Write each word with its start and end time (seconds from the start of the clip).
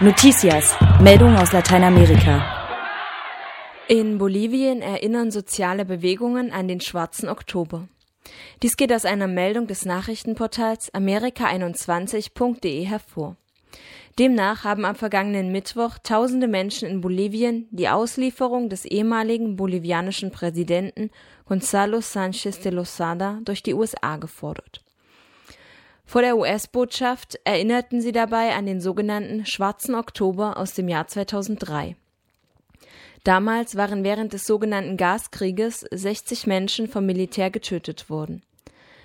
Noticias, 0.00 0.76
Meldung 1.00 1.36
aus 1.36 1.52
Lateinamerika. 1.52 2.42
In 3.86 4.18
Bolivien 4.18 4.82
erinnern 4.82 5.30
soziale 5.30 5.84
Bewegungen 5.84 6.50
an 6.50 6.66
den 6.66 6.80
Schwarzen 6.80 7.28
Oktober. 7.28 7.86
Dies 8.64 8.76
geht 8.76 8.92
aus 8.92 9.04
einer 9.04 9.28
Meldung 9.28 9.68
des 9.68 9.84
Nachrichtenportals 9.84 10.92
amerika21.de 10.94 12.84
hervor. 12.84 13.36
Demnach 14.18 14.64
haben 14.64 14.84
am 14.84 14.96
vergangenen 14.96 15.52
Mittwoch 15.52 15.98
tausende 16.02 16.48
Menschen 16.48 16.88
in 16.88 17.00
Bolivien 17.00 17.68
die 17.70 17.88
Auslieferung 17.88 18.68
des 18.68 18.84
ehemaligen 18.84 19.54
bolivianischen 19.54 20.32
Präsidenten 20.32 21.10
Gonzalo 21.46 21.98
Sánchez 21.98 22.60
de 22.62 22.72
Losada 22.72 23.38
durch 23.44 23.62
die 23.62 23.74
USA 23.74 24.16
gefordert. 24.16 24.84
Vor 26.04 26.22
der 26.22 26.36
US-Botschaft 26.36 27.38
erinnerten 27.44 28.00
sie 28.00 28.12
dabei 28.12 28.54
an 28.54 28.66
den 28.66 28.80
sogenannten 28.80 29.46
Schwarzen 29.46 29.94
Oktober 29.94 30.56
aus 30.56 30.74
dem 30.74 30.88
Jahr 30.88 31.06
2003. 31.06 31.96
Damals 33.24 33.74
waren 33.74 34.04
während 34.04 34.34
des 34.34 34.44
sogenannten 34.46 34.98
Gaskrieges 34.98 35.86
60 35.90 36.46
Menschen 36.46 36.88
vom 36.88 37.06
Militär 37.06 37.50
getötet 37.50 38.10
worden. 38.10 38.42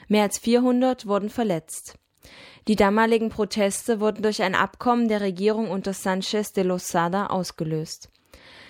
Mehr 0.10 0.24
als 0.24 0.40
400 0.40 1.08
wurden 1.08 1.30
verletzt. 1.30 1.96
Die 2.68 2.76
damaligen 2.76 3.30
Proteste 3.30 4.02
wurden 4.02 4.22
durch 4.22 4.44
ein 4.44 4.56
Abkommen 4.56 5.08
der 5.08 5.22
Regierung 5.22 5.72
unter 5.72 5.94
Sanchez 5.94 6.52
de 6.52 6.64
Losada 6.64 7.28
ausgelöst. 7.28 8.10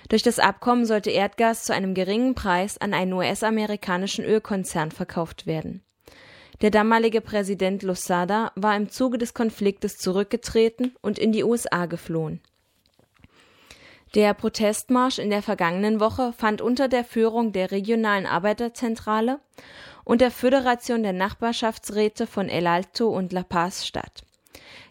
Durch 0.07 0.21
das 0.21 0.39
Abkommen 0.39 0.85
sollte 0.85 1.09
Erdgas 1.09 1.65
zu 1.65 1.73
einem 1.73 1.93
geringen 1.93 2.35
Preis 2.35 2.77
an 2.77 2.93
einen 2.93 3.13
US-amerikanischen 3.13 4.23
Ölkonzern 4.23 4.91
verkauft 4.91 5.47
werden. 5.47 5.83
Der 6.61 6.71
damalige 6.71 7.21
Präsident 7.21 7.83
Losada 7.83 8.51
war 8.55 8.75
im 8.75 8.89
Zuge 8.89 9.17
des 9.17 9.33
Konfliktes 9.33 9.97
zurückgetreten 9.97 10.95
und 11.01 11.17
in 11.17 11.31
die 11.31 11.43
USA 11.43 11.85
geflohen. 11.85 12.41
Der 14.15 14.33
Protestmarsch 14.33 15.19
in 15.19 15.29
der 15.29 15.41
vergangenen 15.41 15.99
Woche 15.99 16.33
fand 16.33 16.61
unter 16.61 16.87
der 16.87 17.03
Führung 17.05 17.51
der 17.51 17.71
regionalen 17.71 18.25
Arbeiterzentrale 18.25 19.39
und 20.03 20.19
der 20.19 20.31
Föderation 20.31 21.03
der 21.03 21.13
Nachbarschaftsräte 21.13 22.25
von 22.25 22.49
El 22.49 22.65
Alto 22.65 23.07
und 23.07 23.31
La 23.31 23.43
Paz 23.43 23.85
statt. 23.85 24.23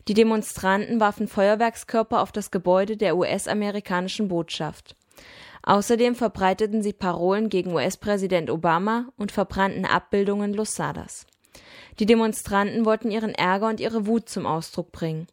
Die 0.07 0.15
Demonstranten 0.15 1.01
warfen 1.01 1.29
Feuerwerkskörper 1.29 2.23
auf 2.23 2.33
das 2.33 2.51
Gebäude 2.51 2.97
der 2.97 3.17
US-amerikanischen 3.17 4.29
Botschaft. 4.29 4.97
Außerdem 5.65 6.15
verbreiteten 6.15 6.83
sie 6.83 6.93
Parolen 6.93 7.51
gegen 7.51 7.75
US-Präsident 7.75 8.49
Obama 8.49 9.09
und 9.19 9.33
verbrannten 9.33 9.85
Abbildungen 9.85 10.55
Losadas. 10.55 11.27
Die 11.99 12.07
Demonstranten 12.07 12.85
wollten 12.85 13.11
ihren 13.11 13.35
Ärger 13.35 13.69
und 13.69 13.81
ihre 13.81 14.07
Wut 14.07 14.29
zum 14.29 14.47
Ausdruck 14.47 14.93
bringen. 14.93 15.27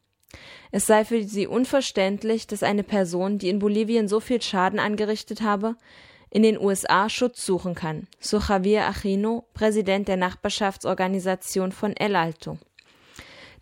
Es 0.72 0.86
sei 0.86 1.06
für 1.06 1.24
sie 1.24 1.48
unverständlich, 1.48 2.48
dass 2.48 2.64
eine 2.64 2.84
Person, 2.84 3.38
die 3.38 3.50
in 3.50 3.60
Bolivien 3.60 4.08
so 4.08 4.20
viel 4.20 4.42
Schaden 4.42 4.80
angerichtet 4.80 5.42
habe, 5.42 5.76
in 6.30 6.44
den 6.44 6.60
USA 6.60 7.08
Schutz 7.08 7.46
suchen 7.46 7.76
kann, 7.76 8.08
so 8.20 8.40
Javier 8.40 8.86
Achino, 8.88 9.46
Präsident 9.54 10.08
der 10.08 10.18
Nachbarschaftsorganisation 10.18 11.72
von 11.72 11.96
El 11.96 12.16
Alto. 12.16 12.58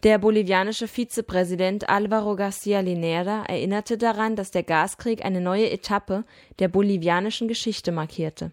Der 0.02 0.18
bolivianische 0.18 0.88
Vizepräsident 0.88 1.88
Alvaro 1.88 2.36
Garcia 2.36 2.82
Linera 2.82 3.44
erinnerte 3.46 3.98
daran, 3.98 4.36
dass 4.36 4.52
der 4.52 4.64
Gaskrieg 4.64 5.24
eine 5.24 5.40
neue 5.40 5.70
Etappe 5.70 6.26
der 6.60 6.68
bolivianischen 6.68 7.48
Geschichte 7.48 7.92
markierte. 7.92 8.52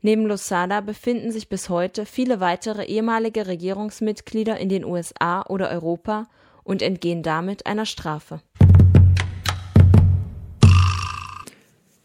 Neben 0.00 0.26
Losada 0.26 0.80
befinden 0.80 1.32
sich 1.32 1.48
bis 1.48 1.68
heute 1.68 2.06
viele 2.06 2.38
weitere 2.38 2.84
ehemalige 2.84 3.48
Regierungsmitglieder 3.48 4.56
in 4.56 4.68
den 4.68 4.84
USA 4.84 5.42
oder 5.42 5.70
Europa 5.70 6.28
und 6.62 6.82
entgehen 6.82 7.24
damit 7.24 7.66
einer 7.66 7.84
Strafe. 7.84 8.40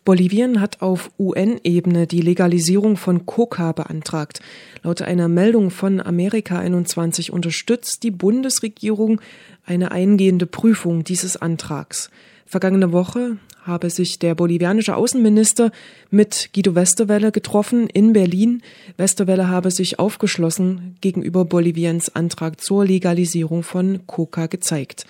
Bolivien 0.05 0.59
hat 0.59 0.81
auf 0.81 1.11
UN-Ebene 1.19 2.07
die 2.07 2.21
Legalisierung 2.21 2.97
von 2.97 3.25
Coca 3.25 3.71
beantragt. 3.71 4.41
Laut 4.81 5.01
einer 5.01 5.29
Meldung 5.29 5.69
von 5.69 6.01
Amerika 6.01 6.59
21 6.59 7.31
unterstützt 7.31 8.03
die 8.03 8.11
Bundesregierung 8.11 9.21
eine 9.65 9.91
eingehende 9.91 10.45
Prüfung 10.45 11.03
dieses 11.03 11.37
Antrags. 11.37 12.09
Vergangene 12.53 12.91
Woche 12.91 13.37
habe 13.63 13.89
sich 13.89 14.19
der 14.19 14.35
bolivianische 14.35 14.95
Außenminister 14.95 15.71
mit 16.11 16.51
Guido 16.53 16.75
Westerwelle 16.75 17.31
getroffen 17.31 17.87
in 17.87 18.13
Berlin. 18.13 18.61
Westerwelle 18.95 19.47
habe 19.47 19.71
sich 19.71 19.97
aufgeschlossen 19.97 20.95
gegenüber 21.01 21.45
Boliviens 21.45 22.15
Antrag 22.15 22.61
zur 22.61 22.85
Legalisierung 22.85 23.63
von 23.63 24.05
Coca 24.05 24.45
gezeigt. 24.45 25.07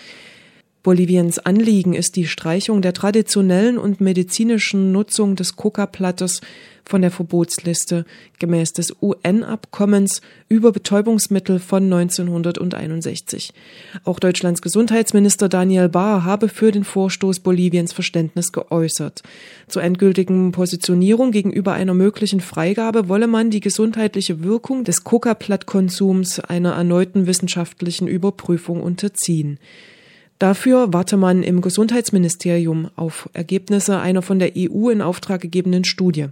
Boliviens 0.84 1.40
Anliegen 1.40 1.94
ist 1.94 2.18
die 2.18 2.28
Streichung 2.28 2.82
der 2.82 2.94
traditionellen 2.94 3.78
und 3.78 4.02
medizinischen 4.02 4.92
Nutzung 4.92 5.38
des 5.38 5.56
Coca-Plattes 5.56 6.42
von 6.84 7.02
der 7.02 7.10
Verbotsliste 7.10 8.04
gemäß 8.38 8.74
des 8.74 8.94
UN-Abkommens 9.02 10.22
über 10.50 10.74
Betäubungsmittel 10.74 11.60
von 11.60 11.86
1961. 11.86 13.54
Auch 14.04 14.20
Deutschlands 14.20 14.62
Gesundheitsminister 14.62 15.48
Daniel 15.48 15.88
Bahr 15.88 16.26
habe 16.26 16.50
für 16.50 16.74
den 16.74 16.84
Vorstoß 16.84 17.40
Boliviens 17.40 17.94
Verständnis 17.94 18.52
geäußert. 18.52 19.24
Zur 19.70 19.84
endgültigen 19.84 20.52
Positionierung 20.52 21.32
gegenüber 21.32 21.72
einer 21.72 21.94
möglichen 21.94 22.42
Freigabe 22.42 23.08
wolle 23.08 23.28
man 23.28 23.52
die 23.52 23.62
gesundheitliche 23.62 24.44
Wirkung 24.44 24.84
des 24.84 25.06
Coca-Plattkonsums 25.06 26.42
einer 26.42 26.74
erneuten 26.74 27.26
wissenschaftlichen 27.26 28.10
Überprüfung 28.10 28.84
unterziehen. 28.84 29.60
Dafür 30.40 30.92
warte 30.92 31.18
man 31.18 31.44
im 31.44 31.62
Gesundheitsministerium 31.62 32.90
auf 32.96 33.30
Ergebnisse 33.34 34.00
einer 34.00 34.22
von 34.22 34.40
der 34.40 34.52
EU 34.58 34.90
in 34.90 35.02
Auftrag 35.02 35.42
gegebenen 35.42 35.86
Studie. 35.86 36.28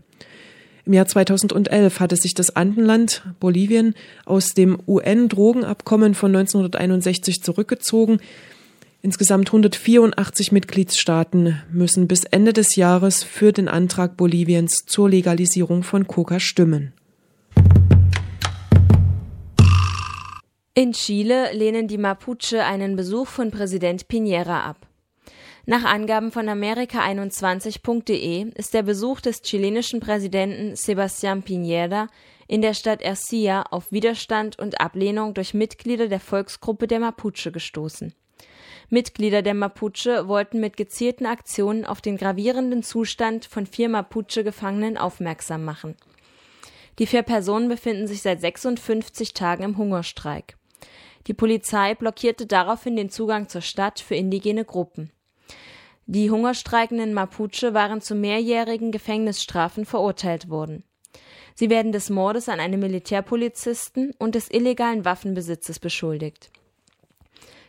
Im 0.85 0.94
Jahr 0.94 1.06
2011 1.06 2.00
hatte 2.00 2.16
sich 2.16 2.34
das 2.34 2.56
Andenland 2.56 3.23
Bolivien 3.39 3.94
aus 4.25 4.50
dem 4.50 4.79
UN-Drogenabkommen 4.88 6.16
von 6.16 6.35
1961 6.35 7.44
zurückgezogen. 7.44 8.19
Insgesamt 9.03 9.50
184 9.50 10.51
Mitgliedstaaten 10.51 11.62
müssen 11.72 12.07
bis 12.07 12.23
Ende 12.23 12.53
des 12.53 12.75
Jahres 12.75 13.23
für 13.23 13.51
den 13.51 13.68
Antrag 13.68 14.18
Boliviens 14.18 14.85
zur 14.85 15.09
Legalisierung 15.09 15.83
von 15.83 16.07
Coca 16.07 16.39
stimmen. 16.39 16.94
In 20.74 20.94
Chile 20.94 21.52
lehnen 21.52 21.90
die 21.90 21.98
Mapuche 21.98 22.64
einen 22.64 22.96
Besuch 22.96 23.28
von 23.28 23.52
Präsident 23.52 24.08
Piñera 24.08 24.62
ab. 24.62 24.88
Nach 25.66 25.84
Angaben 25.84 26.32
von 26.32 26.48
Amerika21.de 26.48 28.54
ist 28.56 28.74
der 28.74 28.84
Besuch 28.84 29.20
des 29.20 29.42
chilenischen 29.42 30.00
Präsidenten 30.00 30.76
Sebastián 30.76 31.44
Piñera 31.44 32.08
in 32.48 32.62
der 32.62 32.74
Stadt 32.74 33.02
Ercia 33.02 33.64
auf 33.64 33.92
Widerstand 33.92 34.60
und 34.60 34.80
Ablehnung 34.80 35.34
durch 35.34 35.54
Mitglieder 35.54 36.08
der 36.08 36.22
Volksgruppe 36.22 36.88
der 36.88 37.02
Mapuche 37.02 37.52
gestoßen. 37.52 38.14
Mitglieder 38.90 39.42
der 39.42 39.56
Mapuche 39.56 40.30
wollten 40.30 40.62
mit 40.62 40.78
gezielten 40.78 41.26
Aktionen 41.26 41.84
auf 41.84 42.00
den 42.00 42.16
gravierenden 42.16 42.81
Zustand 42.81 43.44
von 43.44 43.66
vier 43.66 43.90
Mapuche-Gefangenen 43.90 44.98
aufmerksam 44.98 45.66
machen. 45.66 45.98
Die 46.98 47.08
vier 47.08 47.24
Personen 47.24 47.68
befinden 47.68 48.08
sich 48.08 48.22
seit 48.22 48.40
56 48.40 49.34
Tagen 49.34 49.64
im 49.64 49.78
Hungerstreik. 49.78 50.56
Die 51.28 51.34
Polizei 51.34 51.96
blockierte 51.96 52.46
daraufhin 52.46 52.96
den 52.96 53.09
Zugang 53.09 53.48
zur 53.50 53.62
Stadt 53.62 54.00
für 54.00 54.16
indigene 54.16 54.66
Gruppen. 54.66 55.12
Die 56.06 56.30
hungerstreikenden 56.32 57.14
Mapuche 57.14 57.74
waren 57.74 58.02
zu 58.02 58.16
mehrjährigen 58.16 58.92
Gefängnisstrafen 58.92 59.86
verurteilt 59.86 60.50
worden. 60.50 60.84
Sie 61.54 61.70
werden 61.70 61.92
des 61.92 62.10
Mordes 62.10 62.50
an 62.50 62.60
einem 62.60 62.80
Militärpolizisten 62.80 64.14
und 64.18 64.36
des 64.36 64.50
illegalen 64.50 65.06
Waffenbesitzes 65.06 65.80
beschuldigt. 65.80 66.50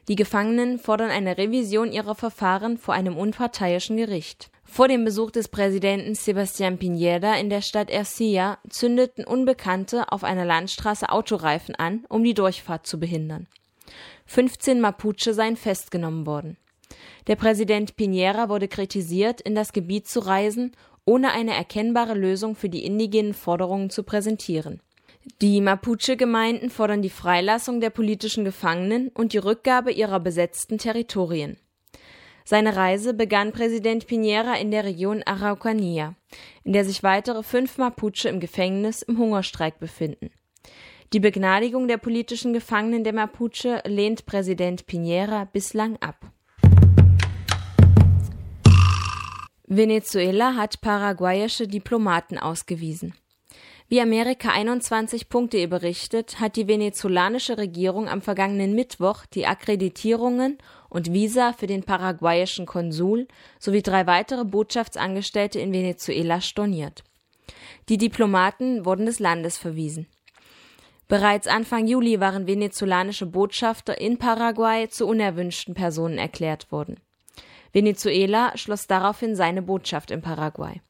Die 0.09 0.17
Gefangenen 0.17 0.79
fordern 0.79 1.11
eine 1.11 1.39
Revision 1.39 1.93
ihrer 1.93 2.15
Verfahren 2.15 2.79
vor 2.79 2.95
einem 2.95 3.17
unparteiischen 3.17 3.97
Gericht. 3.97 4.52
Vor 4.73 4.89
dem 4.89 5.05
Besuch 5.05 5.31
des 5.31 5.49
Präsidenten 5.49 6.15
Sebastián 6.15 6.79
Piñera 6.79 7.39
in 7.39 7.51
der 7.51 7.61
Stadt 7.61 7.91
Ercilla 7.91 8.57
zündeten 8.71 9.23
Unbekannte 9.23 10.11
auf 10.11 10.25
einer 10.25 10.47
Landstraße 10.47 11.11
Autoreifen 11.11 11.75
an, 11.75 12.07
um 12.09 12.25
die 12.25 12.33
Durchfahrt 12.33 12.87
zu 12.87 12.99
behindern. 12.99 13.49
15 14.25 14.81
Mapuche 14.81 15.35
seien 15.35 15.59
festgenommen 15.59 16.25
worden. 16.25 16.57
Der 17.27 17.37
Präsident 17.37 17.97
Piñera 17.97 18.49
wurde 18.49 18.67
kritisiert, 18.67 19.43
in 19.43 19.55
das 19.55 19.75
Gebiet 19.75 20.09
zu 20.09 20.21
reisen, 20.21 20.73
ohne 21.05 21.33
eine 21.33 21.55
erkennbare 21.55 22.15
Lösung 22.15 22.57
für 22.57 22.71
die 22.71 22.87
indigenen 22.87 23.35
Forderungen 23.35 23.91
zu 23.91 24.05
präsentieren. 24.05 24.81
Die 25.43 25.61
Mapuche-Gemeinden 25.61 26.71
fordern 26.71 27.03
die 27.03 27.11
Freilassung 27.11 27.83
der 27.83 27.91
politischen 27.91 28.47
Gefangenen 28.47 29.09
und 29.09 29.35
die 29.35 29.39
Rückgabe 29.39 29.93
ihrer 29.93 30.19
besetzten 30.19 30.79
Territorien. 30.79 31.59
Seine 32.45 32.77
Reise 32.77 33.15
begann 33.15 33.53
Präsident 33.53 34.07
Piñera 34.07 34.55
in 34.61 34.71
der 34.71 34.85
Region 34.85 35.23
Araucanía, 35.23 36.15
in 36.65 36.73
der 36.73 36.85
sich 36.85 37.03
weitere 37.03 37.43
fünf 37.43 37.79
Mapuche 37.79 38.29
im 38.29 38.41
Gefängnis 38.41 39.03
im 39.03 39.19
Hungerstreik 39.19 39.79
befinden. 39.79 40.31
Die 41.13 41.21
Begnadigung 41.21 41.89
der 41.89 41.99
politischen 41.99 42.53
Gefangenen 42.53 43.05
der 43.05 43.13
Mapuche 43.13 43.83
lehnt 43.85 44.25
Präsident 44.25 44.87
Piñera 44.87 45.45
bislang 45.45 45.97
ab. 46.01 46.17
Venezuela 49.67 50.55
hat 50.57 50.81
paraguayische 50.81 51.67
Diplomaten 51.67 52.39
ausgewiesen. 52.39 53.15
Wie 53.89 54.01
Amerika21.de 54.01 55.67
berichtet, 55.67 56.41
hat 56.41 56.57
die 56.57 56.67
venezolanische 56.67 57.59
Regierung 57.59 58.09
am 58.09 58.23
vergangenen 58.23 58.75
Mittwoch 58.75 59.27
die 59.27 59.47
Akkreditierungen 59.47 60.57
und 60.93 61.11
Visa 61.13 61.55
für 61.55 61.67
den 61.67 61.85
paraguayischen 61.85 62.67
Konsul 62.67 63.27
sowie 63.59 63.81
drei 63.83 64.07
weitere 64.07 64.45
Botschaftsangestellte 64.45 65.59
in 65.59 65.73
Venezuela 65.73 66.43
storniert. 66.43 67.03
Die 67.89 67.97
Diplomaten 67.97 68.85
wurden 68.85 69.07
des 69.07 69.19
Landes 69.19 69.57
verwiesen. 69.57 70.07
Bereits 71.09 71.47
Anfang 71.47 71.87
Juli 71.87 72.21
waren 72.21 72.47
venezolanische 72.47 73.27
Botschafter 73.27 74.01
in 74.01 74.19
Paraguay 74.19 74.89
zu 74.89 75.07
unerwünschten 75.07 75.75
Personen 75.75 76.19
erklärt 76.19 76.71
worden. 76.71 77.01
Venezuela 77.73 78.57
schloss 78.57 78.87
daraufhin 78.87 79.35
seine 79.35 79.63
Botschaft 79.63 80.11
in 80.11 80.21
Paraguay. 80.21 80.83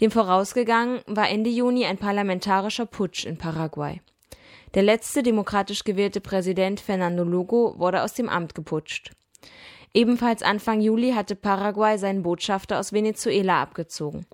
Dem 0.00 0.10
vorausgegangen 0.10 1.00
war 1.06 1.28
Ende 1.28 1.50
Juni 1.50 1.84
ein 1.84 1.98
parlamentarischer 1.98 2.86
Putsch 2.86 3.26
in 3.26 3.36
Paraguay. 3.36 4.00
Der 4.74 4.82
letzte 4.82 5.22
demokratisch 5.22 5.84
gewählte 5.84 6.20
Präsident 6.20 6.80
Fernando 6.80 7.24
Lugo 7.24 7.74
wurde 7.78 8.02
aus 8.02 8.14
dem 8.14 8.28
Amt 8.28 8.54
geputscht. 8.54 9.12
Ebenfalls 9.94 10.42
Anfang 10.42 10.80
Juli 10.80 11.12
hatte 11.12 11.34
Paraguay 11.34 11.96
seinen 11.98 12.22
Botschafter 12.22 12.78
aus 12.78 12.92
Venezuela 12.92 13.62
abgezogen. 13.62 14.26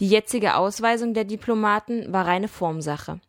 Die 0.00 0.08
jetzige 0.08 0.56
Ausweisung 0.56 1.12
der 1.12 1.24
Diplomaten 1.24 2.10
war 2.12 2.26
reine 2.26 2.48
Formsache. 2.48 3.20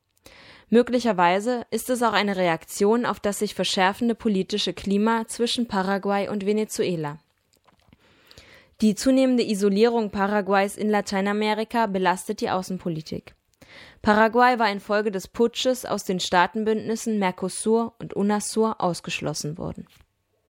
Möglicherweise 0.70 1.66
ist 1.70 1.90
es 1.90 2.02
auch 2.02 2.14
eine 2.14 2.38
Reaktion 2.38 3.06
auf 3.06 3.20
das 3.20 3.40
sich 3.40 3.54
verschärfende 3.54 4.16
politische 4.16 4.72
Klima 4.72 5.28
zwischen 5.28 5.68
Paraguay 5.68 6.30
und 6.30 6.46
Venezuela. 6.46 7.18
Die 8.80 8.96
zunehmende 8.96 9.44
Isolierung 9.44 10.12
Paraguays 10.12 10.78
in 10.78 10.90
Lateinamerika 10.90 11.88
belastet 11.88 12.40
die 12.40 12.50
Außenpolitik. 12.50 13.36
Paraguay 14.02 14.58
war 14.60 14.72
infolge 14.72 15.12
des 15.12 15.28
Putsches 15.28 15.86
aus 15.86 16.04
den 16.04 16.20
Staatenbündnissen 16.20 17.20
Mercosur 17.20 17.94
und 18.00 18.14
UNASUR 18.14 18.82
ausgeschlossen 18.82 19.58
worden 19.58 19.86